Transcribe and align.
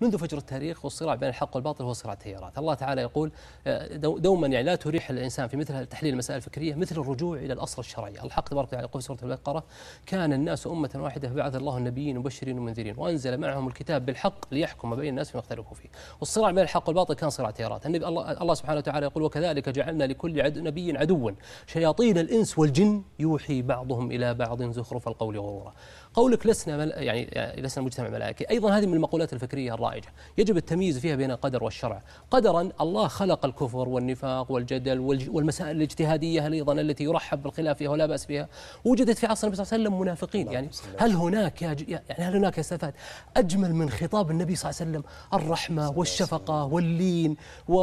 منذ 0.00 0.18
فجر 0.18 0.38
التاريخ 0.38 0.84
والصراع 0.84 1.14
بين 1.14 1.28
الحق 1.28 1.56
والباطل 1.56 1.84
هو 1.84 1.92
صراع 1.92 2.14
تيارات 2.14 2.58
الله 2.58 2.74
تعالى 2.74 3.02
يقول 3.02 3.32
آه، 3.66 3.96
دوما 3.96 4.46
يعني 4.46 4.66
لا 4.66 4.74
تريح 4.74 5.10
الإنسان 5.10 5.48
في 5.48 5.56
مثل 5.56 5.86
تحليل 5.86 6.12
المسائل 6.12 6.36
الفكرية 6.36 6.74
مثل 6.74 7.00
الرجوع 7.00 7.38
إلى 7.38 7.52
الأصل 7.52 7.82
الشرعي 7.82 8.12
الحق 8.24 8.48
تبارك 8.48 8.68
وتعالى 8.68 8.86
يقول 8.86 9.02
في 9.02 9.06
سورة 9.06 9.18
البقرة 9.22 9.64
كان 10.06 10.32
الناس 10.32 10.66
أمة 10.66 10.90
واحدة 10.94 11.28
فبعث 11.28 11.54
الله 11.54 11.78
النبيين 11.78 12.18
مبشرين 12.18 12.58
ومنذرين 12.58 12.94
وأنزل 12.98 13.38
معهم 13.38 13.68
الكتاب 13.68 14.06
بالحق 14.06 14.54
ليحكم 14.54 14.96
بين 14.96 15.08
الناس 15.08 15.30
فيما 15.30 15.40
اختلفوا 15.40 15.74
فيه. 15.74 15.88
والصراع 16.20 16.50
بين 16.50 16.64
الحق 16.64 16.88
والباطل 16.88 17.14
كان 17.14 17.30
صراع 17.30 17.50
تيارات 17.50 17.86
النبي 17.86 18.06
الله, 18.06 18.42
الله 18.42 18.54
سبحانه 18.54 18.78
وتعالى 18.78 19.06
يقول 19.06 19.22
وكذلك 19.22 19.68
جعلنا 19.68 20.04
لكل 20.04 20.40
عد 20.40 20.58
نبي 20.58 20.98
عدوا 20.98 21.30
شياطين 21.66 22.18
الإنس 22.18 22.58
والجن 22.58 23.02
يوحي 23.18 23.62
بعضهم 23.62 24.10
إلى 24.10 24.34
بعض 24.34 24.62
زخرف 24.62 25.08
القول 25.08 25.38
غرورا. 25.38 25.74
قولك 26.14 26.46
لسنا 26.46 27.02
يعني, 27.02 27.22
يعني 27.22 27.62
لسنا 27.62 27.84
مجتمع 27.84 28.08
ملائكي. 28.08 28.50
أيضا 28.50 28.78
هذه 28.78 28.86
من 28.86 28.94
المقولات 28.94 29.32
الفكرية 29.32 29.72
الرائجة 29.88 30.08
يجب 30.38 30.56
التمييز 30.56 30.98
فيها 30.98 31.16
بين 31.16 31.30
القدر 31.30 31.64
والشرع. 31.64 32.02
قدرا 32.30 32.68
الله 32.80 33.08
خلق 33.08 33.44
الكفر 33.44 33.88
والنفاق 33.88 34.50
والجدل 34.52 35.00
والمسائل 35.30 35.76
الاجتهادية 35.76 36.46
أيضا 36.46 36.72
التي 36.72 37.04
يرحب 37.04 37.42
بالخلاف 37.42 37.78
فيها 37.78 37.90
ولا 37.90 38.06
بأس 38.06 38.26
بها. 38.26 38.48
وجدت 38.84 39.18
في 39.18 39.26
عصر 39.26 39.46
النبي 39.46 39.64
صلى 39.64 39.64
الله 39.64 39.74
عليه 39.74 39.84
وسلم 39.84 40.00
منافقين. 40.00 40.52
يعني 40.52 40.70
هل 40.98 41.12
هناك 41.12 41.62
يعني 41.62 42.00
هل 42.08 42.36
هناك 42.36 42.58
استفاد 42.58 42.94
أجمل 43.36 43.74
من 43.74 43.90
خطاب 43.90 44.30
النبي 44.30 44.56
صلى 44.56 44.70
الله 44.70 44.80
عليه 44.80 44.90
وسلم؟ 44.90 45.04
الرحمة 45.40 45.90
والشفقة 45.98 46.64
واللين 46.64 47.36
و, 47.68 47.74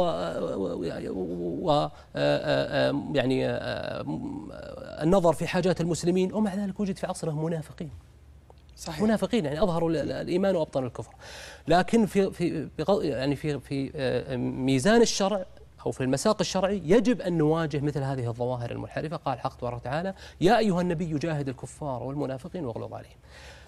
و 1.68 1.90
يعني 3.14 3.46
النظر 5.02 5.32
في 5.32 5.46
حاجات 5.46 5.80
المسلمين. 5.80 6.32
ومع 6.32 6.54
ذلك 6.54 6.80
وجد 6.80 6.96
في 6.96 7.06
عصره 7.06 7.46
منافقين. 7.46 7.90
صحيح. 8.76 9.02
منافقين 9.02 9.44
يعني 9.44 9.62
أظهروا 9.62 9.90
الإيمان 9.90 10.56
وأبطنوا 10.56 10.88
الكفر. 10.88 11.12
لكن 11.68 12.06
في 12.06 12.30
في 12.30 12.68
يعني 13.02 13.36
في 13.36 13.60
في 13.60 13.90
آه، 13.96 14.36
ميزان 14.36 15.02
الشرع 15.02 15.44
أو 15.86 15.90
في 15.90 16.00
المساق 16.00 16.36
الشرعي 16.40 16.82
يجب 16.84 17.20
أن 17.20 17.38
نواجه 17.38 17.80
مثل 17.80 18.02
هذه 18.02 18.28
الظواهر 18.28 18.70
المنحرفة. 18.70 19.16
قال 19.16 19.40
حق 19.40 19.56
تبارك 19.56 19.76
وتعالى 19.76 20.14
يا 20.40 20.58
أيها 20.58 20.80
النبي 20.80 21.18
جاهد 21.18 21.48
الكفار 21.48 22.02
والمنافقين 22.02 22.64
واغلظ 22.64 22.94
عليهم. 22.94 23.16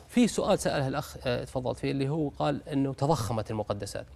في 0.09 0.28
سؤال 0.28 0.59
سأله 0.59 0.89
الأخ 0.89 1.17
آه، 1.27 1.45
تفضلت 1.45 1.78
فيه 1.78 1.91
اللي 1.91 2.09
هو 2.09 2.28
قال 2.28 2.69
أنه 2.69 2.95
تضخمت 2.95 3.50
المقدسات. 3.50 4.06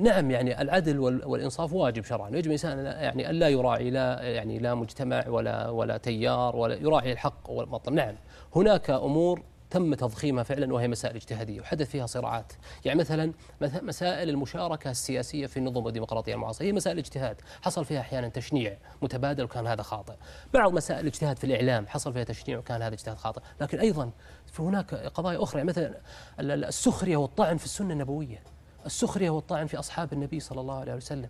نعم 0.00 0.30
يعني 0.30 0.62
العدل 0.62 0.98
والإنصاف 0.98 1.72
واجب 1.72 2.04
شرعا. 2.04 2.28
يجب 2.28 2.46
الإنسان 2.46 2.78
يعني 2.84 3.30
الا 3.30 3.48
يراعي 3.48 3.90
لا 3.90 4.22
يعني 4.22 4.58
لا 4.58 4.74
مجتمع 4.74 5.28
ولا 5.28 5.68
ولا 5.68 5.96
تيار 5.96 6.56
ولا 6.56 6.74
يراعي 6.74 7.12
الحق 7.12 7.50
والباطل. 7.50 7.94
نعم 7.94 8.14
هناك 8.56 8.90
أمور 8.90 9.42
تم 9.70 9.94
تضخيمها 9.94 10.42
فعلا 10.42 10.74
وهي 10.74 10.88
مسائل 10.88 11.16
اجتهادية 11.16 11.60
وحدث 11.60 11.90
فيها 11.90 12.06
صراعات، 12.06 12.52
يعني 12.84 12.98
مثلا 12.98 13.32
مسائل 13.62 14.28
المشاركة 14.28 14.90
السياسية 14.90 15.46
في 15.46 15.56
النظم 15.56 15.86
الديمقراطيه 15.86 16.34
المعاصرة 16.34 16.66
هي 16.66 16.72
مسائل 16.72 16.98
اجتهاد، 16.98 17.36
حصل 17.62 17.84
فيها 17.84 18.00
أحيانا 18.00 18.28
تشنيع 18.28 18.76
متبادل 19.02 19.44
وكان 19.44 19.66
هذا 19.66 19.82
خاطئ، 19.82 20.14
بعض 20.54 20.72
مسائل 20.72 21.00
الاجتهاد 21.00 21.38
في 21.38 21.44
الإعلام 21.44 21.86
حصل 21.86 22.12
فيها 22.12 22.24
تشنيع 22.24 22.58
وكان 22.58 22.82
هذا 22.82 22.94
اجتهاد 22.94 23.16
خاطئ، 23.16 23.40
لكن 23.60 23.78
أيضا 23.80 24.10
هناك 24.58 24.94
قضايا 24.94 25.42
أخرى 25.42 25.58
يعني 25.58 25.68
مثلا 25.68 25.94
السخرية 26.40 27.16
والطعن 27.16 27.56
في 27.56 27.64
السنة 27.64 27.92
النبوية، 27.92 28.42
السخرية 28.86 29.30
والطعن 29.30 29.66
في 29.66 29.78
أصحاب 29.78 30.12
النبي 30.12 30.40
صلى 30.40 30.60
الله 30.60 30.80
عليه 30.80 30.94
وسلم. 30.94 31.26